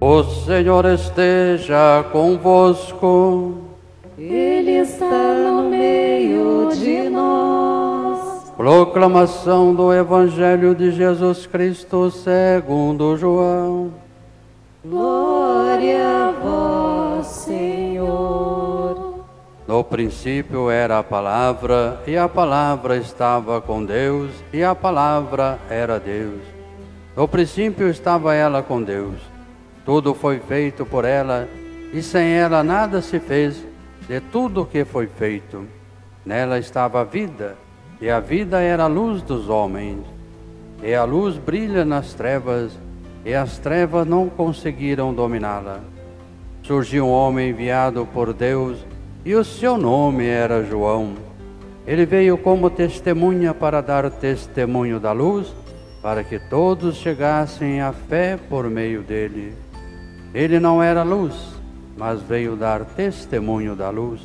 O 0.00 0.22
Senhor 0.22 0.84
esteja 0.84 2.04
convosco. 2.12 3.56
Ele 4.16 4.78
está 4.78 5.34
no 5.34 5.68
meio 5.68 6.68
de 6.72 7.10
nós. 7.10 8.52
Proclamação 8.56 9.74
do 9.74 9.92
Evangelho 9.92 10.72
de 10.72 10.92
Jesus 10.92 11.46
Cristo 11.46 12.12
segundo 12.12 13.16
João. 13.16 13.92
Glória 14.84 16.28
a 16.28 16.30
vós, 16.30 17.26
Senhor. 17.26 19.24
No 19.66 19.82
princípio 19.82 20.70
era 20.70 21.00
a 21.00 21.02
palavra, 21.02 22.00
e 22.06 22.16
a 22.16 22.28
palavra 22.28 22.96
estava 22.96 23.60
com 23.60 23.84
Deus, 23.84 24.30
e 24.52 24.62
a 24.62 24.76
palavra 24.76 25.58
era 25.68 25.98
Deus. 25.98 26.40
No 27.16 27.26
princípio 27.26 27.88
estava 27.88 28.32
ela 28.32 28.62
com 28.62 28.80
Deus. 28.80 29.37
Tudo 29.88 30.12
foi 30.12 30.38
feito 30.38 30.84
por 30.84 31.06
ela, 31.06 31.48
e 31.94 32.02
sem 32.02 32.34
ela 32.34 32.62
nada 32.62 33.00
se 33.00 33.18
fez 33.18 33.64
de 34.06 34.20
tudo 34.20 34.60
o 34.60 34.66
que 34.66 34.84
foi 34.84 35.06
feito. 35.06 35.64
Nela 36.26 36.58
estava 36.58 37.00
a 37.00 37.04
vida, 37.04 37.56
e 37.98 38.10
a 38.10 38.20
vida 38.20 38.60
era 38.60 38.84
a 38.84 38.86
luz 38.86 39.22
dos 39.22 39.48
homens. 39.48 40.04
E 40.82 40.94
a 40.94 41.04
luz 41.04 41.38
brilha 41.38 41.86
nas 41.86 42.12
trevas, 42.12 42.78
e 43.24 43.32
as 43.32 43.56
trevas 43.56 44.06
não 44.06 44.28
conseguiram 44.28 45.14
dominá-la. 45.14 45.80
Surgiu 46.62 47.06
um 47.06 47.10
homem 47.10 47.48
enviado 47.48 48.06
por 48.12 48.34
Deus, 48.34 48.84
e 49.24 49.34
o 49.34 49.42
seu 49.42 49.78
nome 49.78 50.26
era 50.26 50.62
João. 50.64 51.14
Ele 51.86 52.04
veio 52.04 52.36
como 52.36 52.68
testemunha 52.68 53.54
para 53.54 53.80
dar 53.80 54.10
testemunho 54.10 55.00
da 55.00 55.12
luz, 55.12 55.50
para 56.02 56.22
que 56.22 56.38
todos 56.38 56.96
chegassem 56.96 57.80
à 57.80 57.90
fé 57.90 58.38
por 58.50 58.68
meio 58.68 59.00
dele. 59.00 59.66
Ele 60.34 60.60
não 60.60 60.82
era 60.82 61.02
luz, 61.02 61.34
mas 61.96 62.20
veio 62.22 62.54
dar 62.54 62.84
testemunho 62.84 63.74
da 63.74 63.90
luz, 63.90 64.20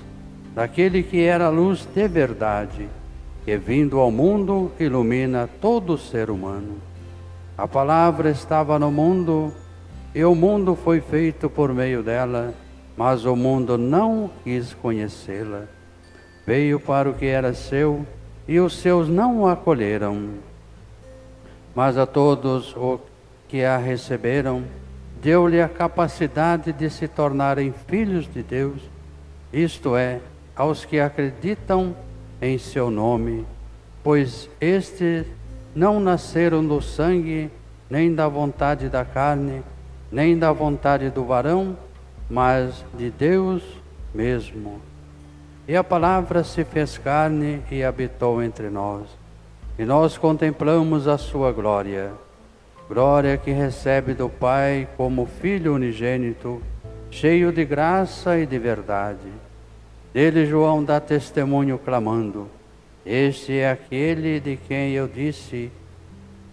daquele 0.54 1.02
que 1.02 1.24
era 1.24 1.50
luz 1.50 1.88
de 1.96 2.08
verdade, 2.08 2.88
que 3.46 3.58
vindo 3.58 4.00
ao 4.00 4.12
mundo 4.12 4.72
ilumina 4.80 5.50
todo 5.60 5.98
ser 5.98 6.30
humano. 6.30 6.76
A 7.58 7.68
palavra 7.68 8.30
estava 8.30 8.78
no 8.78 8.92
mundo, 8.92 9.54
e 10.14 10.24
o 10.24 10.36
mundo 10.36 10.76
foi 10.76 11.02
feito 11.02 11.50
por 11.50 11.74
meio 11.74 12.04
dela, 12.04 12.54
mas 12.96 13.26
o 13.26 13.36
mundo 13.36 13.78
não 13.78 14.30
quis 14.44 14.74
conhecê-la. 14.74 15.64
Veio 16.46 16.80
para 16.80 17.10
o 17.10 17.14
que 17.14 17.26
era 17.26 17.54
seu, 17.54 18.06
e 18.48 18.60
os 18.60 18.78
seus 18.78 19.08
não 19.08 19.42
o 19.42 19.48
acolheram. 19.48 20.32
Mas 21.74 21.98
a 21.98 22.06
todos 22.06 22.76
o 22.76 23.00
que 23.48 23.64
a 23.64 23.78
receberam, 23.78 24.64
deu-lhe 25.24 25.62
a 25.62 25.70
capacidade 25.70 26.74
de 26.74 26.90
se 26.90 27.08
tornarem 27.08 27.74
filhos 27.88 28.32
de 28.32 28.44
Deus, 28.44 28.82
isto 29.54 29.96
é, 29.96 30.20
aos 30.54 30.84
que 30.84 31.00
acreditam 31.00 31.96
em 32.42 32.58
seu 32.58 32.92
nome, 32.92 33.46
pois 34.04 34.50
estes 34.60 35.26
não 35.74 35.98
nasceram 35.98 36.64
do 36.64 36.82
sangue, 36.82 37.50
nem 37.90 38.14
da 38.14 38.28
vontade 38.28 38.90
da 38.90 39.06
carne, 39.06 39.64
nem 40.12 40.38
da 40.38 40.52
vontade 40.52 41.10
do 41.10 41.24
varão, 41.24 41.78
mas 42.30 42.84
de 42.94 43.10
Deus 43.10 43.64
mesmo. 44.14 44.82
E 45.66 45.74
a 45.74 45.84
palavra 45.84 46.44
se 46.44 46.66
fez 46.66 46.98
carne 46.98 47.62
e 47.72 47.82
habitou 47.82 48.44
entre 48.44 48.70
nós, 48.70 49.08
e 49.80 49.86
nós 49.86 50.18
contemplamos 50.18 51.08
a 51.08 51.18
sua 51.18 51.54
glória 51.54 52.12
glória 52.88 53.38
que 53.38 53.52
recebe 53.52 54.14
do 54.14 54.30
Pai 54.30 54.88
como 54.98 55.26
Filho 55.26 55.74
unigênito, 55.76 56.62
cheio 57.10 57.52
de 57.52 57.64
graça 57.64 58.38
e 58.38 58.46
de 58.46 58.60
verdade. 58.60 59.30
Dele 60.14 60.46
João 60.46 60.84
dá 60.84 61.00
testemunho 61.00 61.78
clamando: 61.78 62.48
Este 63.06 63.58
é 63.58 63.72
aquele 63.72 64.40
de 64.40 64.58
quem 64.58 64.92
eu 64.92 65.08
disse: 65.08 65.72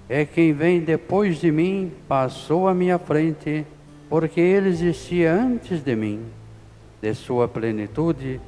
É 0.09 0.25
quem 0.25 0.53
vem 0.53 0.81
depois 0.81 1.39
de 1.41 1.51
mim, 1.51 1.93
passou 2.09 2.69
à 2.69 2.75
minha 2.75 2.99
frente, 2.99 3.67
porque 4.09 4.41
ele 4.41 4.69
existia 4.69 5.33
antes 5.33 5.83
de 5.83 5.97
mim. 5.97 6.25
De 7.03 7.15
sua 7.15 7.49
plenitude, 7.49 8.41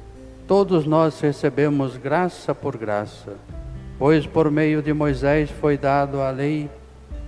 todos 0.47 0.85
nós 0.85 1.19
recebemos 1.19 1.97
graça 1.97 2.53
por 2.53 2.77
graça, 2.77 3.33
pois 3.97 4.27
por 4.27 4.51
meio 4.51 4.81
de 4.81 4.93
Moisés 4.93 5.49
foi 5.49 5.77
dado 5.77 6.21
a 6.21 6.29
lei 6.29 6.69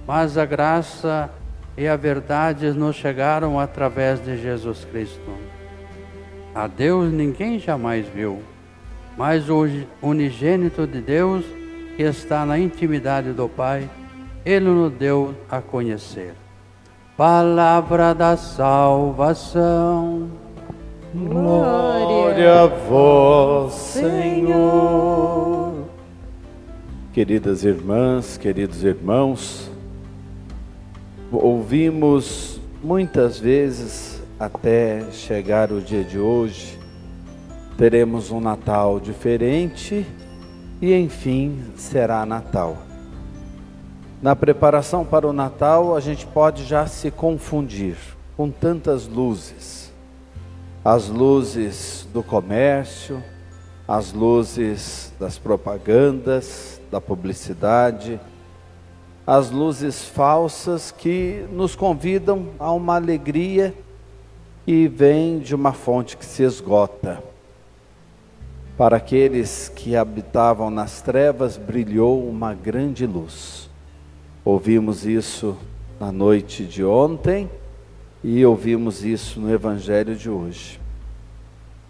mas 0.08 0.38
a 0.38 0.46
graça 0.46 1.30
e 1.78 1.88
a 1.88 1.96
verdade 1.96 2.72
nos 2.72 2.96
chegaram 2.96 3.60
através 3.60 4.24
de 4.24 4.38
Jesus 4.42 4.86
Cristo. 4.86 5.32
A 6.54 6.68
Deus 6.68 7.12
ninguém 7.12 7.60
jamais 7.60 8.08
viu, 8.08 8.42
mas 9.18 9.50
o 9.50 9.66
unigênito 10.02 10.88
de 10.88 11.02
Deus, 11.02 11.44
que 11.98 12.04
está 12.04 12.46
na 12.46 12.58
intimidade 12.58 13.34
do 13.34 13.50
Pai, 13.50 13.90
ele 14.46 14.70
nos 14.70 14.92
deu 14.94 15.36
a 15.50 15.60
conhecer. 15.60 16.34
Palavra 17.18 18.14
da 18.14 18.38
salvação. 18.38 20.30
Glória 21.14 22.64
a 22.64 22.68
vós, 22.68 23.74
Senhor. 23.74 24.26
Queridas 27.14 27.64
irmãs, 27.64 28.38
queridos 28.38 28.84
irmãos, 28.84 29.72
ouvimos 31.32 32.60
muitas 32.84 33.40
vezes 33.40 34.22
até 34.40 35.10
chegar 35.12 35.72
o 35.72 35.82
dia 35.82 36.04
de 36.04 36.20
hoje, 36.20 36.78
teremos 37.78 38.32
um 38.32 38.40
Natal 38.40 39.00
diferente 39.00 40.06
e 40.82 40.94
enfim 40.94 41.72
será 41.76 42.26
Natal. 42.26 42.78
Na 44.22 44.36
preparação 44.36 45.06
para 45.06 45.28
o 45.28 45.34
Natal, 45.34 45.96
a 45.96 46.00
gente 46.00 46.26
pode 46.26 46.64
já 46.64 46.88
se 46.88 47.12
confundir 47.12 47.98
com 48.36 48.50
tantas 48.50 49.08
luzes. 49.08 49.92
As 50.84 51.10
luzes 51.10 52.08
do 52.14 52.24
comércio, 52.24 53.22
as 53.88 54.14
luzes 54.14 55.14
das 55.20 55.38
propagandas, 55.38 56.82
da 56.92 57.00
publicidade, 57.00 58.20
as 59.28 59.50
luzes 59.50 60.06
falsas 60.06 60.92
que 60.92 61.46
nos 61.52 61.76
convidam 61.76 62.50
a 62.60 62.72
uma 62.72 62.96
alegria 62.96 63.74
que 64.66 64.88
vem 64.88 65.40
de 65.40 65.56
uma 65.56 65.74
fonte 65.74 66.16
que 66.16 66.26
se 66.26 66.44
esgota. 66.44 67.24
Para 68.78 68.98
aqueles 68.98 69.70
que 69.70 69.96
habitavam 69.96 70.70
nas 70.70 71.02
trevas, 71.02 71.58
brilhou 71.58 72.28
uma 72.28 72.54
grande 72.54 73.06
luz. 73.08 73.70
Ouvimos 74.44 75.06
isso 75.06 75.58
na 76.00 76.12
noite 76.12 76.66
de 76.66 76.84
ontem 76.84 77.50
e 78.24 78.46
ouvimos 78.46 79.04
isso 79.04 79.40
no 79.40 79.52
Evangelho 79.52 80.16
de 80.16 80.30
hoje. 80.30 80.80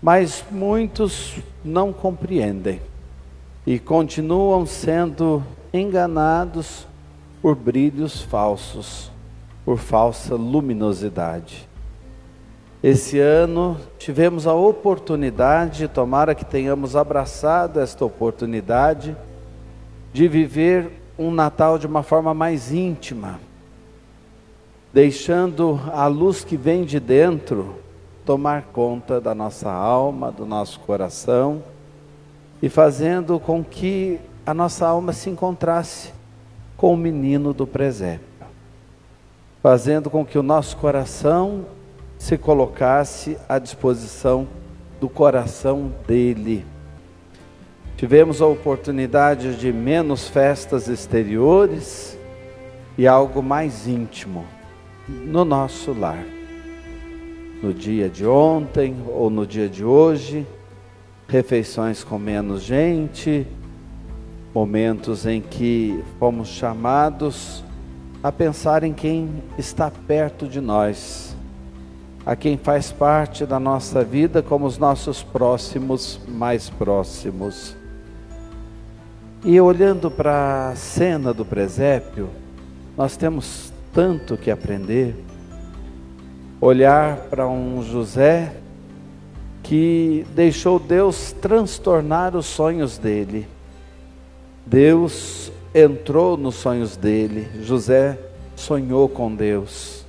Mas 0.02 0.46
muitos 0.52 1.38
não 1.64 1.92
compreendem 1.92 2.80
e 3.66 3.80
continuam 3.80 4.66
sendo 4.66 5.44
enganados 5.74 6.86
por 7.46 7.54
brilhos 7.54 8.24
falsos, 8.24 9.12
por 9.64 9.78
falsa 9.78 10.34
luminosidade. 10.34 11.70
Esse 12.82 13.20
ano 13.20 13.78
tivemos 14.00 14.48
a 14.48 14.56
oportunidade, 14.56 15.88
tomara 15.88 16.34
que 16.34 16.44
tenhamos 16.44 16.96
abraçado 16.96 17.80
esta 17.80 18.04
oportunidade, 18.04 19.16
de 20.12 20.28
viver 20.28 20.90
um 21.20 21.30
Natal 21.30 21.78
de 21.78 21.86
uma 21.86 22.02
forma 22.02 22.34
mais 22.34 22.74
íntima, 22.74 23.40
deixando 24.92 25.80
a 25.94 26.08
luz 26.08 26.44
que 26.44 26.58
vem 26.58 26.84
de 26.84 27.00
dentro 27.00 27.76
tomar 28.26 28.64
conta 28.74 29.22
da 29.22 29.36
nossa 29.36 29.72
alma, 29.72 30.32
do 30.32 30.48
nosso 30.48 30.80
coração 30.80 31.62
e 32.60 32.70
fazendo 32.70 33.40
com 33.40 33.64
que 33.64 34.20
a 34.44 34.52
nossa 34.52 34.88
alma 34.88 35.14
se 35.14 35.30
encontrasse 35.30 36.15
com 36.78 36.94
o 36.94 36.98
menino 36.98 37.54
do 37.54 37.66
presépio, 37.66 38.26
fazendo 39.62 40.10
com 40.10 40.26
que 40.26 40.38
o 40.38 40.44
nosso 40.44 40.78
coração 40.78 41.66
se 42.18 42.38
colocasse 42.38 43.38
à 43.48 43.60
disposição 43.60 44.48
do 45.00 45.10
coração 45.10 45.92
dele. 46.08 46.66
Tivemos 47.98 48.42
a 48.42 48.46
oportunidade 48.46 49.56
de 49.56 49.72
menos 49.72 50.28
festas 50.28 50.88
exteriores 50.88 52.18
e 52.98 53.08
algo 53.08 53.42
mais 53.42 53.88
íntimo 53.88 54.46
no 55.08 55.46
nosso 55.46 55.94
lar. 55.94 56.24
No 57.62 57.74
dia 57.74 58.10
de 58.10 58.26
ontem 58.26 58.96
ou 59.08 59.30
no 59.30 59.48
dia 59.48 59.70
de 59.70 59.84
hoje, 59.84 60.46
refeições 61.28 62.04
com 62.04 62.20
menos 62.20 62.62
gente, 62.62 63.48
momentos 64.56 65.26
em 65.26 65.42
que 65.42 66.02
fomos 66.18 66.48
chamados 66.48 67.62
a 68.24 68.32
pensar 68.32 68.86
em 68.86 68.94
quem 68.94 69.44
está 69.58 69.92
perto 69.92 70.48
de 70.48 70.62
nós, 70.62 71.36
a 72.26 72.38
quem 72.38 72.58
faz 72.58 72.90
parte 72.90 73.46
da 73.46 73.60
nossa 73.60 74.02
vida 74.02 74.42
como 74.42 74.66
os 74.66 74.78
nossos 74.78 75.22
próximos 75.22 76.22
mais 76.26 76.70
próximos. 76.70 77.76
E 79.44 79.60
olhando 79.60 80.10
para 80.10 80.70
a 80.70 80.76
cena 80.78 81.34
do 81.34 81.44
presépio, 81.44 82.30
nós 82.96 83.18
temos 83.18 83.74
tanto 83.94 84.38
que 84.38 84.50
aprender. 84.50 85.14
Olhar 86.62 87.18
para 87.30 87.46
um 87.46 87.84
José 87.84 88.54
que 89.62 90.26
deixou 90.34 90.80
Deus 90.80 91.34
transtornar 91.34 92.38
os 92.38 92.46
sonhos 92.46 92.98
dele. 92.98 93.55
Deus 94.66 95.52
entrou 95.74 96.38
nos 96.38 96.56
sonhos 96.56 96.98
dele. 96.98 97.48
José 97.62 98.18
sonhou 98.56 99.08
com 99.08 99.34
Deus. 99.34 100.06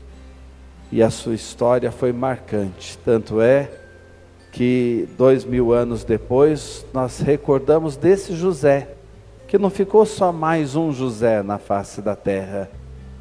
E 0.91 1.03
a 1.03 1.11
sua 1.11 1.35
história 1.35 1.91
foi 1.91 2.13
marcante. 2.13 2.99
Tanto 3.05 3.41
é 3.41 3.71
que 4.53 5.09
dois 5.19 5.45
mil 5.45 5.73
anos 5.73 6.05
depois 6.05 6.87
nós 6.93 7.21
recordamos 7.21 7.97
desse 7.97 8.35
José, 8.35 8.89
que 9.47 9.59
não 9.59 9.69
ficou 9.69 10.07
só 10.07 10.33
mais 10.33 10.75
um 10.75 10.93
José 10.93 11.43
na 11.43 11.59
face 11.59 12.01
da 12.01 12.17
terra 12.17 12.71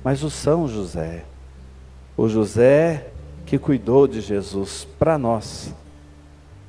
mas 0.06 0.22
o 0.22 0.30
São 0.30 0.68
José, 0.68 1.26
o 2.16 2.30
José 2.30 3.08
que 3.44 3.58
cuidou 3.58 4.08
de 4.08 4.22
Jesus 4.22 4.88
para 5.00 5.18
nós, 5.18 5.74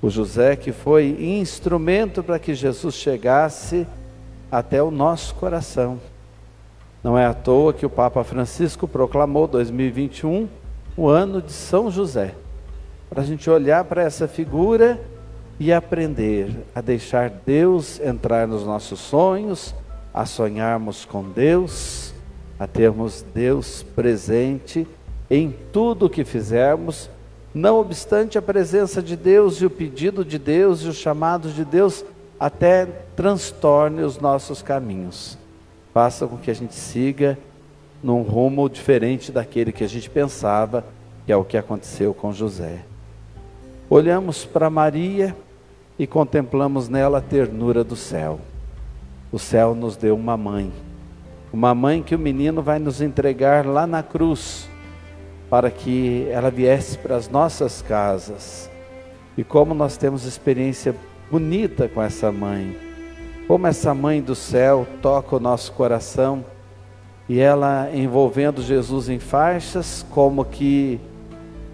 o 0.01 0.09
José 0.09 0.57
que 0.57 0.73
foi 0.73 1.15
instrumento 1.21 2.23
para 2.23 2.39
que 2.39 2.55
Jesus 2.55 2.95
chegasse 2.95 3.87
até 4.51 4.83
o 4.83 4.91
nosso 4.91 5.35
coração. 5.35 5.99
Não 7.03 7.17
é 7.17 7.27
à 7.27 7.35
toa 7.35 7.73
que 7.73 7.87
o 7.87 7.91
Papa 7.91 8.25
Francisco 8.25 8.89
proclamou 8.89 9.47
2021 9.47 10.49
o 10.97 11.09
ano 11.09 11.43
de 11.43 11.53
São 11.53 11.91
José, 11.91 12.35
para 13.09 13.23
a 13.23 13.25
gente 13.25 13.49
olhar 13.49 13.85
para 13.85 14.03
essa 14.03 14.27
figura 14.27 15.01
e 15.59 15.73
aprender 15.73 16.51
a 16.75 16.81
deixar 16.81 17.31
Deus 17.31 18.01
entrar 18.01 18.49
nos 18.49 18.65
nossos 18.65 18.99
sonhos, 19.01 19.75
a 20.13 20.25
sonharmos 20.25 21.05
com 21.05 21.23
Deus 21.23 22.15
a 22.59 22.67
termos 22.67 23.25
Deus 23.35 23.83
presente 23.95 24.87
em 25.29 25.55
tudo 25.73 26.07
o 26.07 26.11
que 26.11 26.25
fizermos, 26.25 27.11
não 27.55 27.79
obstante 27.79 28.39
a 28.39 28.43
presença 28.43 29.03
de 29.03 29.17
Deus 29.17 29.57
e 29.57 29.67
o 29.67 29.71
pedido 29.71 30.25
de 30.25 30.39
Deus 30.39 30.81
e 30.81 30.89
os 30.89 30.97
chamados 30.97 31.55
de 31.55 31.65
Deus 31.65 32.05
até 32.39 32.87
transtorne 33.17 34.03
os 34.03 34.19
nossos 34.19 34.63
caminhos. 34.63 35.39
Faça 35.93 36.27
com 36.27 36.37
que 36.37 36.51
a 36.51 36.55
gente 36.55 36.75
siga 36.75 37.39
num 38.03 38.23
rumo 38.23 38.69
diferente 38.69 39.33
daquele 39.33 39.73
que 39.73 39.85
a 39.85 39.89
gente 39.89 40.11
pensava, 40.11 40.85
que 41.25 41.33
é 41.33 41.37
o 41.37 41.45
que 41.45 41.57
aconteceu 41.57 42.13
com 42.13 42.33
José. 42.33 42.81
Olhamos 43.89 44.45
para 44.45 44.69
Maria 44.69 45.35
e 45.99 46.07
contemplamos 46.07 46.89
nela 46.89 47.19
a 47.19 47.23
ternura 47.23 47.83
do 47.83 47.97
céu. 47.97 48.39
O 49.33 49.39
céu 49.39 49.75
nos 49.75 49.97
deu 49.97 50.15
uma 50.15 50.37
mãe 50.37 50.73
uma 51.57 51.75
mãe 51.75 52.03
que 52.03 52.15
o 52.15 52.19
menino 52.19 52.61
vai 52.61 52.79
nos 52.79 53.01
entregar 53.01 53.65
lá 53.65 53.87
na 53.87 54.03
cruz, 54.03 54.69
para 55.49 55.71
que 55.71 56.27
ela 56.31 56.51
viesse 56.51 56.99
para 56.99 57.17
as 57.17 57.29
nossas 57.31 57.81
casas. 57.81 58.71
E 59.39 59.45
como 59.45 59.73
nós 59.73 59.97
temos 59.97 60.25
experiência 60.25 60.95
bonita 61.31 61.89
com 61.89 62.03
essa 62.03 62.31
mãe, 62.31 62.77
como 63.49 63.67
essa 63.67 63.95
mãe 63.95 64.21
do 64.21 64.35
céu 64.35 64.87
toca 65.03 65.37
o 65.37 65.41
nosso 65.41 65.73
coração 65.73 66.45
e 67.29 67.41
ela 67.41 67.91
envolvendo 67.93 68.63
Jesus 68.63 69.09
em 69.09 69.19
faixas, 69.19 70.07
como 70.11 70.45
que 70.45 71.01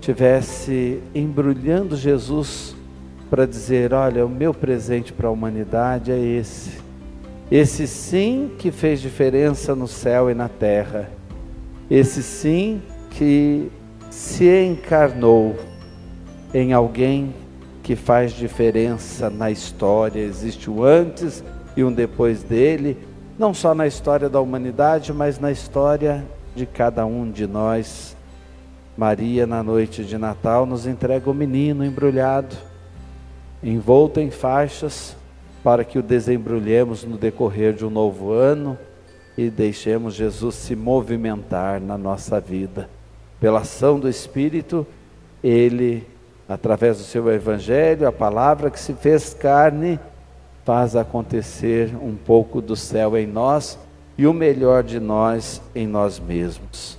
tivesse 0.00 1.02
embrulhando 1.14 1.96
Jesus 1.96 2.74
para 3.28 3.46
dizer: 3.46 3.92
Olha, 3.92 4.24
o 4.24 4.28
meu 4.28 4.54
presente 4.54 5.12
para 5.12 5.28
a 5.28 5.30
humanidade 5.30 6.10
é 6.10 6.18
esse. 6.18 6.80
Esse 7.50 7.86
sim 7.86 8.50
que 8.58 8.70
fez 8.70 9.00
diferença 9.00 9.74
no 9.74 9.86
céu 9.86 10.30
e 10.30 10.34
na 10.34 10.48
terra. 10.48 11.10
Esse 11.90 12.22
sim 12.22 12.80
que 13.10 13.70
se 14.10 14.48
encarnou 14.64 15.56
em 16.54 16.72
alguém 16.72 17.34
que 17.82 17.96
faz 17.96 18.32
diferença 18.32 19.28
na 19.28 19.50
história. 19.50 20.20
Existe 20.20 20.70
o 20.70 20.84
antes 20.84 21.42
e 21.76 21.82
um 21.82 21.92
depois 21.92 22.42
dele, 22.42 22.96
não 23.38 23.52
só 23.52 23.74
na 23.74 23.86
história 23.86 24.28
da 24.28 24.40
humanidade, 24.40 25.12
mas 25.12 25.38
na 25.38 25.50
história 25.50 26.24
de 26.54 26.66
cada 26.66 27.04
um 27.04 27.30
de 27.30 27.46
nós. 27.46 28.16
Maria, 28.96 29.46
na 29.46 29.62
noite 29.62 30.04
de 30.04 30.18
Natal, 30.18 30.66
nos 30.66 30.86
entrega 30.86 31.28
o 31.30 31.34
menino 31.34 31.84
embrulhado, 31.84 32.54
envolto 33.62 34.20
em 34.20 34.30
faixas, 34.30 35.16
para 35.64 35.84
que 35.84 35.98
o 35.98 36.02
desembrulhemos 36.02 37.04
no 37.04 37.16
decorrer 37.16 37.72
de 37.72 37.86
um 37.86 37.90
novo 37.90 38.32
ano 38.32 38.76
e 39.38 39.48
deixemos 39.48 40.14
Jesus 40.14 40.56
se 40.56 40.74
movimentar 40.74 41.80
na 41.80 41.96
nossa 41.96 42.40
vida. 42.40 42.90
Pela 43.40 43.60
ação 43.60 43.98
do 43.98 44.08
Espírito, 44.08 44.86
Ele, 45.42 46.06
através 46.48 46.98
do 46.98 47.04
seu 47.04 47.30
Evangelho, 47.32 48.06
a 48.06 48.12
palavra 48.12 48.70
que 48.70 48.78
se 48.78 48.92
fez 48.94 49.32
carne, 49.34 49.98
faz 50.64 50.94
acontecer 50.94 51.94
um 52.00 52.14
pouco 52.14 52.60
do 52.60 52.76
céu 52.76 53.16
em 53.16 53.26
nós 53.26 53.78
e 54.16 54.26
o 54.26 54.32
melhor 54.32 54.82
de 54.82 55.00
nós 55.00 55.60
em 55.74 55.86
nós 55.86 56.18
mesmos. 56.20 56.98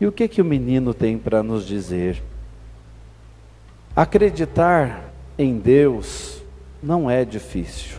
E 0.00 0.06
o 0.06 0.12
que 0.12 0.28
que 0.28 0.42
o 0.42 0.44
menino 0.44 0.92
tem 0.92 1.16
para 1.16 1.42
nos 1.42 1.66
dizer? 1.66 2.22
Acreditar 3.94 5.12
em 5.38 5.58
Deus 5.58 6.42
não 6.82 7.08
é 7.08 7.24
difícil. 7.24 7.98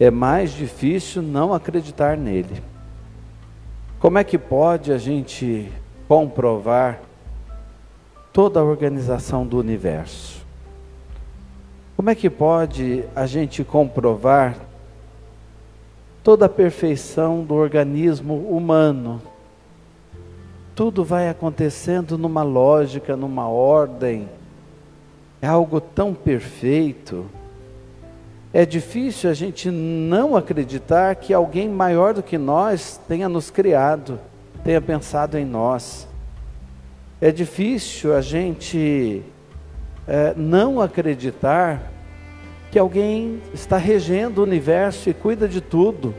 É 0.00 0.10
mais 0.10 0.52
difícil 0.52 1.22
não 1.22 1.54
acreditar 1.54 2.16
nele. 2.16 2.62
Como 4.00 4.18
é 4.18 4.24
que 4.24 4.36
pode 4.36 4.92
a 4.92 4.98
gente 4.98 5.70
comprovar 6.08 7.00
toda 8.34 8.60
a 8.60 8.62
organização 8.62 9.46
do 9.46 9.58
universo? 9.58 10.44
Como 11.96 12.10
é 12.10 12.14
que 12.14 12.28
pode 12.28 13.02
a 13.16 13.24
gente 13.24 13.64
comprovar 13.64 14.58
toda 16.22 16.44
a 16.44 16.50
perfeição 16.50 17.42
do 17.42 17.54
organismo 17.54 18.36
humano? 18.50 19.22
Tudo 20.74 21.02
vai 21.02 21.30
acontecendo 21.30 22.18
numa 22.18 22.42
lógica, 22.42 23.16
numa 23.16 23.48
ordem, 23.48 24.28
é 25.40 25.46
algo 25.46 25.80
tão 25.80 26.12
perfeito 26.12 27.24
é 28.54 28.64
difícil 28.64 29.28
a 29.28 29.34
gente 29.34 29.68
não 29.68 30.36
acreditar 30.36 31.16
que 31.16 31.34
alguém 31.34 31.68
maior 31.68 32.14
do 32.14 32.22
que 32.22 32.38
nós 32.38 33.00
tenha 33.08 33.28
nos 33.28 33.50
criado, 33.50 34.20
tenha 34.62 34.80
pensado 34.80 35.36
em 35.36 35.44
nós. 35.44 36.06
É 37.24 37.32
difícil 37.32 38.14
a 38.14 38.20
gente 38.20 39.22
é, 40.06 40.34
não 40.36 40.78
acreditar 40.78 41.90
que 42.70 42.78
alguém 42.78 43.40
está 43.54 43.78
regendo 43.78 44.42
o 44.42 44.44
universo 44.44 45.08
e 45.08 45.14
cuida 45.14 45.48
de 45.48 45.62
tudo 45.62 46.14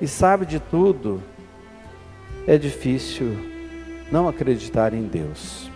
e 0.00 0.06
sabe 0.06 0.46
de 0.46 0.60
tudo. 0.60 1.20
É 2.46 2.56
difícil 2.56 3.36
não 4.12 4.28
acreditar 4.28 4.94
em 4.94 5.02
Deus, 5.02 5.68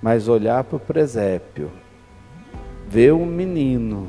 mas 0.00 0.28
olhar 0.28 0.62
para 0.62 0.76
o 0.76 0.78
presépio, 0.78 1.68
ver 2.88 3.12
um 3.12 3.26
menino 3.26 4.06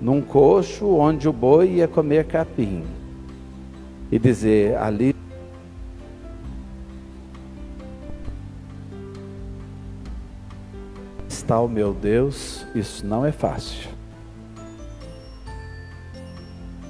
num 0.00 0.22
coxo 0.22 0.86
onde 0.86 1.28
o 1.28 1.32
boi 1.32 1.68
ia 1.68 1.88
comer 1.88 2.24
capim 2.26 2.84
e 4.08 4.20
dizer 4.20 4.76
ali 4.76 5.16
está 11.46 11.60
o 11.60 11.68
meu 11.68 11.94
Deus, 11.94 12.66
isso 12.74 13.06
não 13.06 13.24
é 13.24 13.30
fácil. 13.30 13.88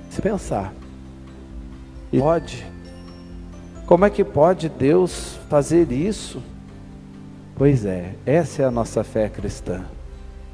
Se 0.09 0.23
pensar, 0.23 0.73
e 2.11 2.19
pode, 2.19 2.67
como 3.85 4.07
é 4.07 4.11
que 4.11 4.25
pode 4.25 4.71
Deus 4.71 5.39
fazer 5.51 5.93
isso? 5.93 6.43
Pois 7.55 7.85
é, 7.85 8.15
essa 8.25 8.63
é 8.63 8.65
a 8.65 8.71
nossa 8.71 9.05
fé 9.05 9.29
cristã. 9.29 9.85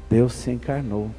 Deus 0.09 0.33
se 0.33 0.51
encarnou. 0.51 1.09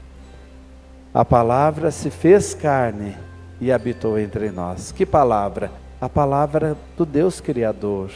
A 1.15 1.25
palavra 1.25 1.91
se 1.91 2.11
fez 2.11 2.53
carne 2.53 3.17
e 3.63 3.73
habitou 3.73 4.19
entre 4.19 4.51
nós. 4.51 4.93
Que 4.93 5.07
palavra? 5.07 5.73
A 5.99 6.09
palavra 6.09 6.77
do 6.99 7.07
Deus 7.07 7.41
Criador. 7.41 8.11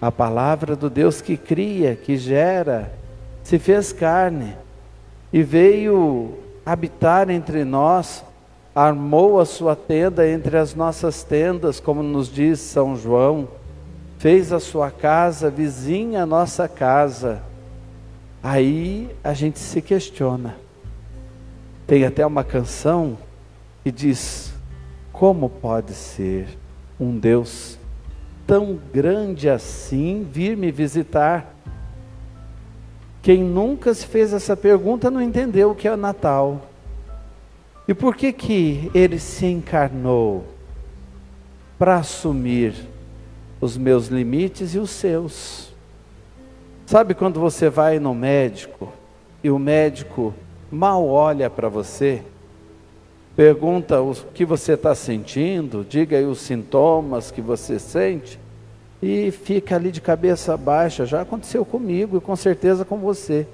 A 0.00 0.10
palavra 0.10 0.74
do 0.74 0.88
Deus 0.88 1.20
que 1.20 1.36
cria, 1.36 1.94
que 1.94 2.16
gera, 2.16 3.01
se 3.42 3.58
fez 3.58 3.92
carne 3.92 4.56
e 5.32 5.42
veio 5.42 6.38
habitar 6.64 7.28
entre 7.30 7.64
nós, 7.64 8.24
armou 8.74 9.40
a 9.40 9.44
sua 9.44 9.76
tenda 9.76 10.26
entre 10.28 10.56
as 10.56 10.74
nossas 10.74 11.22
tendas, 11.22 11.80
como 11.80 12.02
nos 12.02 12.28
diz 12.28 12.60
São 12.60 12.96
João, 12.96 13.48
fez 14.18 14.52
a 14.52 14.60
sua 14.60 14.90
casa 14.90 15.50
vizinha 15.50 16.22
à 16.22 16.26
nossa 16.26 16.68
casa. 16.68 17.42
Aí 18.42 19.10
a 19.22 19.34
gente 19.34 19.58
se 19.58 19.82
questiona. 19.82 20.56
Tem 21.86 22.04
até 22.04 22.24
uma 22.24 22.44
canção 22.44 23.18
que 23.82 23.90
diz: 23.90 24.52
Como 25.12 25.48
pode 25.48 25.92
ser 25.92 26.46
um 26.98 27.18
Deus 27.18 27.78
tão 28.46 28.78
grande 28.92 29.48
assim 29.48 30.26
vir 30.30 30.56
me 30.56 30.70
visitar? 30.70 31.51
Quem 33.22 33.42
nunca 33.42 33.94
se 33.94 34.04
fez 34.04 34.32
essa 34.32 34.56
pergunta 34.56 35.08
não 35.08 35.22
entendeu 35.22 35.70
o 35.70 35.74
que 35.76 35.86
é 35.86 35.92
o 35.92 35.96
Natal. 35.96 36.60
E 37.86 37.94
por 37.94 38.16
que 38.16 38.32
que 38.32 38.90
ele 38.92 39.20
se 39.20 39.46
encarnou? 39.46 40.44
Para 41.78 41.96
assumir 41.96 42.74
os 43.60 43.76
meus 43.76 44.08
limites 44.08 44.74
e 44.74 44.78
os 44.78 44.90
seus. 44.90 45.72
Sabe 46.84 47.14
quando 47.14 47.38
você 47.38 47.70
vai 47.70 48.00
no 48.00 48.12
médico 48.12 48.92
e 49.42 49.50
o 49.50 49.58
médico 49.58 50.34
mal 50.70 51.06
olha 51.06 51.48
para 51.48 51.68
você, 51.68 52.22
pergunta 53.36 54.00
o 54.00 54.14
que 54.34 54.44
você 54.44 54.72
está 54.72 54.94
sentindo, 54.94 55.86
diga 55.88 56.16
aí 56.16 56.24
os 56.24 56.40
sintomas 56.40 57.30
que 57.30 57.40
você 57.40 57.78
sente, 57.78 58.38
e 59.02 59.32
fica 59.32 59.74
ali 59.74 59.90
de 59.90 60.00
cabeça 60.00 60.56
baixa. 60.56 61.04
Já 61.04 61.22
aconteceu 61.22 61.64
comigo 61.64 62.16
e 62.16 62.20
com 62.20 62.36
certeza 62.36 62.84
com 62.84 62.98
você. 62.98 63.46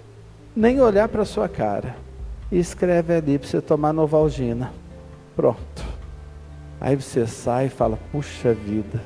Nem 0.54 0.80
olhar 0.80 1.08
para 1.08 1.24
sua 1.24 1.48
cara. 1.48 1.96
E 2.52 2.58
escreve 2.58 3.14
ali 3.14 3.38
para 3.38 3.48
você 3.48 3.60
tomar 3.60 3.94
Novalgina. 3.94 4.72
Pronto. 5.34 5.84
Aí 6.78 6.94
você 6.94 7.26
sai 7.26 7.66
e 7.66 7.70
fala: 7.70 7.98
puxa 8.12 8.52
vida, 8.52 9.00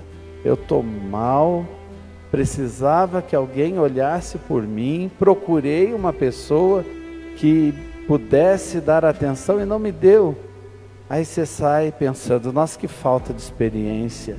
eu 0.44 0.54
estou 0.54 0.82
mal, 0.82 1.64
precisava 2.30 3.22
que 3.22 3.36
alguém 3.36 3.78
olhasse 3.78 4.36
por 4.38 4.62
mim, 4.62 5.10
procurei 5.18 5.92
uma 5.94 6.12
pessoa 6.12 6.84
que 7.36 7.72
pudesse 8.06 8.80
dar 8.80 9.04
atenção 9.04 9.60
e 9.60 9.64
não 9.64 9.78
me 9.78 9.92
deu. 9.92 10.36
Aí 11.08 11.24
você 11.24 11.46
sai 11.46 11.92
pensando: 11.92 12.52
nossa, 12.52 12.78
que 12.78 12.88
falta 12.88 13.32
de 13.32 13.40
experiência, 13.40 14.36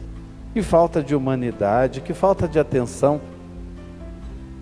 que 0.53 0.61
falta 0.61 1.01
de 1.01 1.15
humanidade, 1.15 2.01
que 2.01 2.13
falta 2.13 2.47
de 2.47 2.59
atenção. 2.59 3.19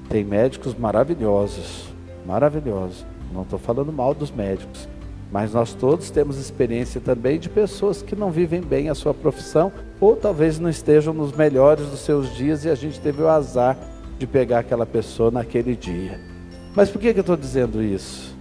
Tem 0.07 0.23
médicos 0.23 0.73
maravilhosos, 0.73 1.93
maravilhosos. 2.25 3.05
Não 3.33 3.41
estou 3.43 3.59
falando 3.59 3.91
mal 3.91 4.13
dos 4.13 4.31
médicos, 4.31 4.87
mas 5.31 5.53
nós 5.53 5.73
todos 5.73 6.09
temos 6.09 6.37
experiência 6.37 6.99
também 7.01 7.39
de 7.39 7.49
pessoas 7.49 8.01
que 8.01 8.15
não 8.15 8.31
vivem 8.31 8.61
bem 8.61 8.89
a 8.89 8.95
sua 8.95 9.13
profissão 9.13 9.71
ou 9.99 10.15
talvez 10.15 10.59
não 10.59 10.69
estejam 10.69 11.13
nos 11.13 11.33
melhores 11.33 11.85
dos 11.87 11.99
seus 11.99 12.33
dias 12.35 12.65
e 12.65 12.69
a 12.69 12.75
gente 12.75 12.99
teve 12.99 13.21
o 13.21 13.29
azar 13.29 13.77
de 14.17 14.25
pegar 14.25 14.59
aquela 14.59 14.85
pessoa 14.85 15.29
naquele 15.31 15.75
dia. 15.75 16.19
Mas 16.75 16.89
por 16.89 16.99
que, 16.99 17.13
que 17.13 17.19
eu 17.19 17.21
estou 17.21 17.37
dizendo 17.37 17.81
isso? 17.81 18.35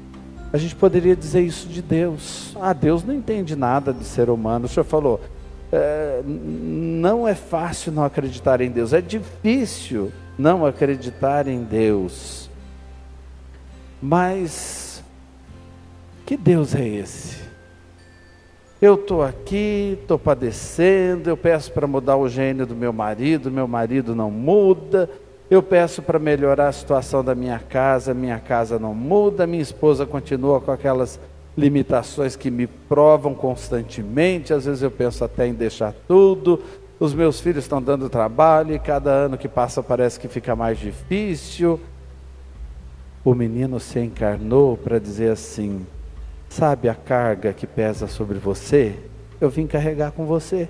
A 0.52 0.59
gente 0.59 0.75
poderia 0.75 1.14
dizer 1.14 1.42
isso 1.42 1.69
de 1.69 1.80
Deus. 1.80 2.57
Ah, 2.61 2.73
Deus 2.73 3.04
não 3.04 3.14
entende 3.14 3.54
nada 3.54 3.92
de 3.92 4.04
ser 4.04 4.28
humano. 4.28 4.66
O 4.66 4.69
senhor 4.69 4.85
falou, 4.85 5.21
é, 5.72 6.22
não 6.24 7.26
é 7.26 7.34
fácil 7.34 7.92
não 7.92 8.04
acreditar 8.04 8.60
em 8.60 8.70
Deus, 8.70 8.92
é 8.92 9.00
difícil 9.00 10.12
não 10.38 10.66
acreditar 10.66 11.46
em 11.46 11.62
Deus. 11.62 12.50
Mas 14.02 15.04
que 16.26 16.36
Deus 16.36 16.74
é 16.74 16.86
esse? 16.86 17.40
Eu 18.80 18.94
estou 18.94 19.22
aqui, 19.22 19.98
estou 20.00 20.18
padecendo, 20.18 21.28
eu 21.28 21.36
peço 21.36 21.70
para 21.70 21.86
mudar 21.86 22.16
o 22.16 22.28
gênio 22.28 22.64
do 22.64 22.74
meu 22.74 22.92
marido, 22.92 23.50
meu 23.50 23.68
marido 23.68 24.14
não 24.14 24.30
muda, 24.30 25.10
eu 25.50 25.62
peço 25.62 26.00
para 26.00 26.18
melhorar 26.18 26.68
a 26.68 26.72
situação 26.72 27.22
da 27.22 27.34
minha 27.34 27.58
casa, 27.58 28.14
minha 28.14 28.38
casa 28.38 28.78
não 28.78 28.94
muda, 28.94 29.46
minha 29.46 29.62
esposa 29.62 30.06
continua 30.06 30.60
com 30.60 30.70
aquelas 30.70 31.20
limitações 31.61 32.35
que 32.35 32.50
me 32.50 32.67
provam 32.67 33.35
constantemente, 33.35 34.52
às 34.52 34.64
vezes 34.64 34.83
eu 34.83 34.90
penso 34.90 35.23
até 35.23 35.47
em 35.47 35.52
deixar 35.52 35.95
tudo, 36.09 36.62
os 36.99 37.14
meus 37.14 37.40
filhos 37.40 37.64
estão 37.64 37.83
dando 37.83 38.09
trabalho 38.09 38.75
e 38.75 38.79
cada 38.79 39.11
ano 39.11 39.38
que 39.38 39.49
passa 39.49 39.83
parece 39.83 40.19
que 40.19 40.29
fica 40.29 40.57
mais 40.57 40.79
difícil. 40.79 41.79
O 43.25 43.35
menino 43.35 43.79
se 43.79 43.99
encarnou 44.00 44.76
para 44.76 44.99
dizer 44.99 45.31
assim: 45.31 45.87
Sabe 46.49 46.88
a 46.88 46.95
carga 46.95 47.52
que 47.52 47.67
pesa 47.67 48.07
sobre 48.07 48.38
você? 48.38 48.95
Eu 49.40 49.49
vim 49.49 49.67
carregar 49.67 50.12
com 50.12 50.26
você. 50.26 50.69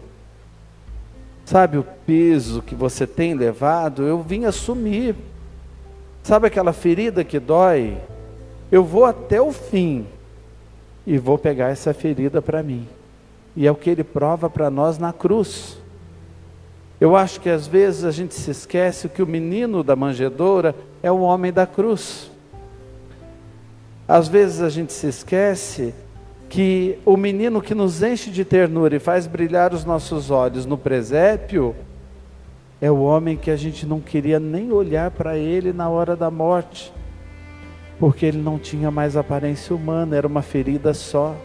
Sabe 1.45 1.79
o 1.79 1.87
peso 2.07 2.63
que 2.63 2.75
você 2.75 3.07
tem 3.07 3.35
levado? 3.35 4.07
Eu 4.07 4.23
vim 4.23 4.45
assumir. 4.45 5.17
Sabe 6.23 6.47
aquela 6.47 6.73
ferida 6.73 7.25
que 7.25 7.41
dói? 7.41 7.97
Eu 8.71 8.85
vou 8.85 9.05
até 9.05 9.41
o 9.41 9.51
fim 9.51 10.07
e 11.07 11.19
vou 11.19 11.39
pegar 11.39 11.69
essa 11.69 11.93
ferida 11.95 12.41
para 12.41 12.63
mim. 12.63 12.87
E 13.57 13.67
é 13.67 13.71
o 13.71 13.75
que 13.75 13.91
ele 13.91 14.05
prova 14.05 14.49
para 14.49 14.71
nós 14.71 14.99
na 14.99 15.13
cruz. 15.13 15.79
Eu 17.01 17.17
acho 17.17 17.41
que 17.41 17.49
às 17.49 17.67
vezes 17.67 18.05
a 18.05 18.11
gente 18.11 18.35
se 18.35 18.51
esquece 18.51 19.09
que 19.09 19.23
o 19.23 19.27
menino 19.27 19.83
da 19.83 19.97
manjedoura 19.97 20.75
é 21.03 21.11
o 21.11 21.21
homem 21.21 21.53
da 21.53 21.67
cruz. 21.67 22.31
Às 24.07 24.29
vezes 24.29 24.61
a 24.61 24.69
gente 24.69 24.93
se 24.93 25.07
esquece 25.07 25.95
que 26.49 26.99
o 27.07 27.17
menino 27.17 27.63
que 27.63 27.75
nos 27.75 28.03
enche 28.03 28.31
de 28.31 28.45
ternura 28.45 28.97
e 28.97 28.99
faz 28.99 29.27
brilhar 29.27 29.73
os 29.73 29.85
nossos 29.85 30.31
olhos 30.31 30.67
no 30.67 30.77
presépio 30.77 31.75
é 32.81 32.91
o 32.91 33.03
homem 33.03 33.37
que 33.37 33.51
a 33.51 33.57
gente 33.57 33.87
não 33.87 34.01
queria 34.01 34.41
nem 34.41 34.73
olhar 34.73 35.11
para 35.11 35.37
ele 35.37 35.73
na 35.73 35.89
hora 35.89 36.17
da 36.17 36.31
morte, 36.31 36.93
porque 38.01 38.25
ele 38.25 38.39
não 38.39 38.59
tinha 38.59 38.91
mais 38.91 39.15
aparência 39.15 39.77
humana, 39.77 40.17
era 40.17 40.27
uma 40.27 40.41
ferida 40.41 40.95
só. 40.95 41.37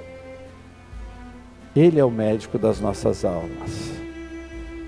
Ele 1.75 1.99
é 1.99 2.05
o 2.05 2.09
médico 2.09 2.57
das 2.57 2.79
nossas 2.79 3.25
almas. 3.25 3.91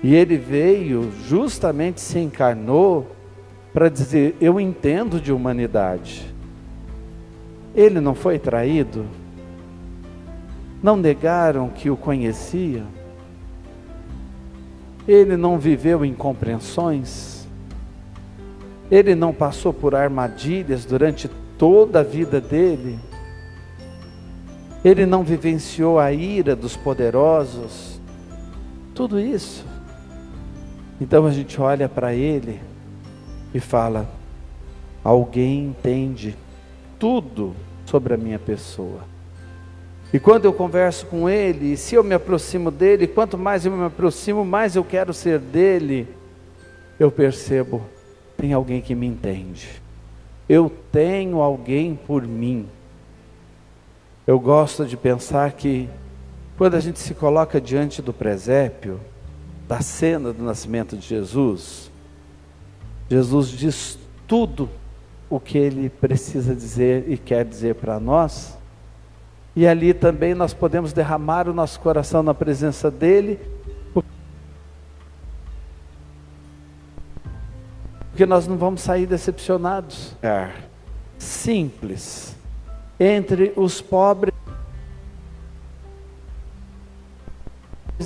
E 0.02 0.14
ele 0.14 0.38
veio, 0.38 1.12
justamente 1.28 2.00
se 2.00 2.18
encarnou, 2.18 3.14
para 3.74 3.90
dizer: 3.90 4.34
Eu 4.40 4.58
entendo 4.58 5.20
de 5.20 5.30
humanidade. 5.30 6.34
Ele 7.74 8.00
não 8.00 8.14
foi 8.14 8.38
traído? 8.38 9.04
Não 10.82 10.96
negaram 10.96 11.68
que 11.68 11.90
o 11.90 11.96
conheciam? 11.98 12.86
Ele 15.06 15.36
não 15.36 15.58
viveu 15.58 16.02
incompreensões? 16.02 17.46
Ele 18.90 19.14
não 19.14 19.34
passou 19.34 19.72
por 19.72 19.94
armadilhas 19.94 20.86
durante 20.86 21.28
toda 21.58 22.00
a 22.00 22.02
vida 22.02 22.40
dele? 22.40 22.98
Ele 24.84 25.04
não 25.04 25.24
vivenciou 25.24 25.98
a 25.98 26.12
ira 26.12 26.54
dos 26.54 26.76
poderosos? 26.76 28.00
Tudo 28.94 29.18
isso. 29.18 29.66
Então 31.00 31.26
a 31.26 31.30
gente 31.30 31.60
olha 31.60 31.88
para 31.88 32.14
ele 32.14 32.60
e 33.52 33.60
fala: 33.60 34.08
alguém 35.02 35.66
entende 35.66 36.36
tudo 36.98 37.54
sobre 37.84 38.14
a 38.14 38.16
minha 38.16 38.38
pessoa. 38.38 39.02
E 40.12 40.18
quando 40.18 40.46
eu 40.46 40.52
converso 40.52 41.06
com 41.06 41.28
ele, 41.28 41.76
se 41.76 41.94
eu 41.94 42.02
me 42.02 42.14
aproximo 42.14 42.70
dele, 42.70 43.06
quanto 43.06 43.36
mais 43.36 43.66
eu 43.66 43.72
me 43.72 43.84
aproximo, 43.84 44.44
mais 44.44 44.74
eu 44.74 44.82
quero 44.82 45.12
ser 45.12 45.38
dele, 45.38 46.08
eu 46.98 47.10
percebo, 47.10 47.82
tem 48.36 48.54
alguém 48.54 48.80
que 48.80 48.94
me 48.94 49.06
entende. 49.06 49.82
Eu 50.48 50.72
tenho 50.90 51.40
alguém 51.42 51.94
por 51.94 52.26
mim. 52.26 52.66
Eu 54.26 54.40
gosto 54.40 54.86
de 54.86 54.96
pensar 54.96 55.52
que 55.52 55.88
quando 56.56 56.74
a 56.74 56.80
gente 56.80 56.98
se 56.98 57.14
coloca 57.14 57.60
diante 57.60 58.00
do 58.00 58.12
presépio, 58.12 59.00
da 59.66 59.80
cena 59.80 60.32
do 60.32 60.42
nascimento 60.42 60.96
de 60.96 61.06
Jesus, 61.06 61.90
Jesus 63.08 63.48
diz 63.48 63.98
tudo 64.26 64.68
o 65.30 65.38
que 65.38 65.58
ele 65.58 65.88
precisa 65.88 66.54
dizer 66.54 67.04
e 67.08 67.16
quer 67.16 67.44
dizer 67.44 67.74
para 67.74 68.00
nós. 68.00 68.56
E 69.54 69.66
ali 69.66 69.92
também 69.92 70.34
nós 70.34 70.54
podemos 70.54 70.92
derramar 70.92 71.48
o 71.48 71.54
nosso 71.54 71.80
coração 71.80 72.22
na 72.22 72.32
presença 72.32 72.90
dele, 72.90 73.38
porque 78.18 78.26
nós 78.26 78.48
não 78.48 78.56
vamos 78.56 78.80
sair 78.80 79.06
decepcionados. 79.06 80.16
É 80.20 80.48
simples 81.16 82.34
entre 82.98 83.52
os 83.54 83.80
pobres 83.80 84.34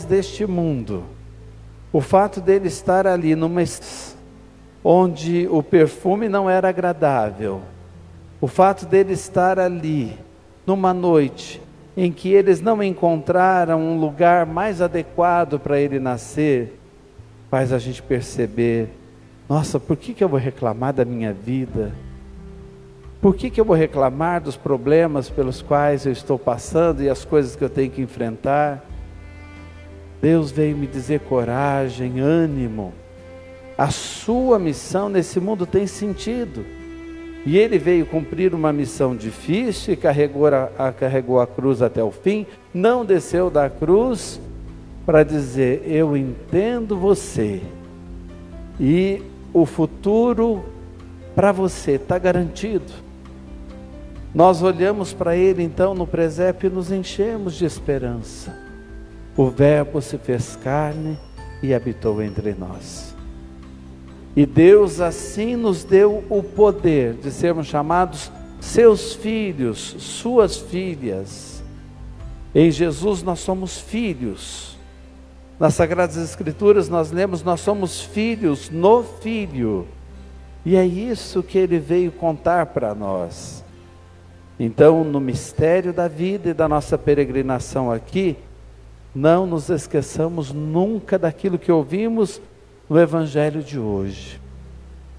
deste 0.06 0.44
mundo. 0.44 1.02
O 1.90 2.02
fato 2.02 2.42
dele 2.42 2.68
estar 2.68 3.06
ali 3.06 3.34
numa 3.34 3.62
onde 4.84 5.48
o 5.50 5.62
perfume 5.62 6.28
não 6.28 6.50
era 6.50 6.68
agradável, 6.68 7.62
o 8.38 8.46
fato 8.46 8.84
dele 8.84 9.14
estar 9.14 9.58
ali, 9.58 10.18
numa 10.66 10.92
noite 10.92 11.58
em 11.96 12.12
que 12.12 12.30
eles 12.30 12.60
não 12.60 12.82
encontraram 12.82 13.80
um 13.80 13.98
lugar 13.98 14.44
mais 14.44 14.82
adequado 14.82 15.58
para 15.58 15.80
ele 15.80 15.98
nascer, 15.98 16.78
faz 17.50 17.72
a 17.72 17.78
gente 17.78 18.02
perceber 18.02 19.00
Nossa, 19.48 19.78
por 19.78 19.96
que, 19.96 20.14
que 20.14 20.22
eu 20.22 20.28
vou 20.28 20.38
reclamar 20.38 20.92
da 20.92 21.04
minha 21.04 21.32
vida? 21.32 21.92
Por 23.20 23.36
que, 23.36 23.50
que 23.50 23.60
eu 23.60 23.64
vou 23.64 23.76
reclamar 23.76 24.40
dos 24.40 24.56
problemas 24.56 25.30
pelos 25.30 25.62
quais 25.62 26.06
eu 26.06 26.12
estou 26.12 26.38
passando 26.38 27.02
e 27.02 27.08
as 27.08 27.24
coisas 27.24 27.54
que 27.54 27.62
eu 27.62 27.70
tenho 27.70 27.90
que 27.90 28.02
enfrentar? 28.02 28.84
Deus 30.20 30.50
veio 30.50 30.76
me 30.76 30.86
dizer 30.86 31.20
coragem, 31.20 32.20
ânimo. 32.20 32.92
A 33.76 33.90
sua 33.90 34.58
missão 34.58 35.08
nesse 35.08 35.40
mundo 35.40 35.66
tem 35.66 35.86
sentido. 35.86 36.64
E 37.44 37.58
ele 37.58 37.78
veio 37.78 38.06
cumprir 38.06 38.54
uma 38.54 38.72
missão 38.72 39.16
difícil 39.16 39.94
e 39.94 39.96
carregou 39.96 40.46
a, 40.46 40.70
a, 40.78 40.92
carregou 40.92 41.40
a 41.40 41.46
cruz 41.46 41.82
até 41.82 42.02
o 42.02 42.12
fim, 42.12 42.46
não 42.72 43.04
desceu 43.04 43.50
da 43.50 43.68
cruz 43.68 44.40
para 45.04 45.24
dizer: 45.24 45.82
Eu 45.84 46.16
entendo 46.16 46.96
você, 46.96 47.60
e 48.78 49.22
o 49.52 49.66
futuro 49.66 50.64
para 51.34 51.52
você 51.52 51.92
está 51.92 52.18
garantido. 52.18 52.92
Nós 54.34 54.62
olhamos 54.62 55.12
para 55.12 55.36
Ele 55.36 55.62
então 55.62 55.94
no 55.94 56.06
presépio 56.06 56.68
e 56.68 56.72
nos 56.72 56.90
enchemos 56.90 57.54
de 57.54 57.64
esperança. 57.64 58.56
O 59.36 59.48
Verbo 59.48 60.00
se 60.00 60.16
fez 60.18 60.56
carne 60.56 61.18
e 61.62 61.74
habitou 61.74 62.22
entre 62.22 62.54
nós. 62.54 63.14
E 64.34 64.46
Deus 64.46 65.00
assim 65.00 65.56
nos 65.56 65.84
deu 65.84 66.24
o 66.30 66.42
poder 66.42 67.14
de 67.14 67.30
sermos 67.30 67.66
chamados 67.66 68.30
seus 68.60 69.12
filhos, 69.14 69.96
suas 69.98 70.56
filhas. 70.56 71.62
Em 72.54 72.70
Jesus 72.70 73.22
nós 73.22 73.40
somos 73.40 73.78
filhos. 73.78 74.71
Nas 75.58 75.74
Sagradas 75.74 76.16
Escrituras 76.16 76.88
nós 76.88 77.10
lemos, 77.10 77.42
nós 77.42 77.60
somos 77.60 78.00
filhos 78.00 78.70
no 78.70 79.02
Filho. 79.02 79.86
E 80.64 80.76
é 80.76 80.84
isso 80.84 81.42
que 81.42 81.58
ele 81.58 81.78
veio 81.78 82.12
contar 82.12 82.66
para 82.66 82.94
nós. 82.94 83.64
Então, 84.58 85.02
no 85.02 85.20
mistério 85.20 85.92
da 85.92 86.06
vida 86.06 86.50
e 86.50 86.54
da 86.54 86.68
nossa 86.68 86.96
peregrinação 86.96 87.90
aqui, 87.90 88.36
não 89.14 89.46
nos 89.46 89.68
esqueçamos 89.68 90.52
nunca 90.52 91.18
daquilo 91.18 91.58
que 91.58 91.72
ouvimos 91.72 92.40
no 92.88 92.98
Evangelho 92.98 93.62
de 93.62 93.78
hoje. 93.78 94.40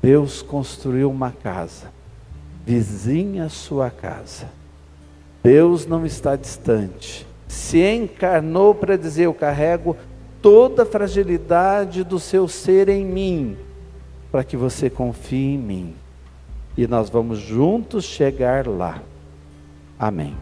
Deus 0.01 0.41
construiu 0.41 1.09
uma 1.09 1.31
casa, 1.31 1.87
vizinha 2.65 3.45
a 3.45 3.49
sua 3.49 3.89
casa. 3.89 4.47
Deus 5.43 5.85
não 5.85 6.05
está 6.05 6.35
distante. 6.35 7.27
Se 7.47 7.79
encarnou 7.79 8.73
para 8.73 8.97
dizer: 8.97 9.23
Eu 9.23 9.33
carrego 9.33 9.95
toda 10.43 10.83
a 10.83 10.85
fragilidade 10.85 12.03
do 12.03 12.19
seu 12.19 12.49
ser 12.49 12.89
em 12.89 13.05
mim, 13.05 13.57
para 14.29 14.43
que 14.43 14.57
você 14.57 14.89
confie 14.89 15.55
em 15.55 15.57
mim. 15.57 15.95
E 16.77 16.85
nós 16.85 17.09
vamos 17.09 17.39
juntos 17.39 18.03
chegar 18.03 18.67
lá. 18.67 19.01
Amém. 19.97 20.35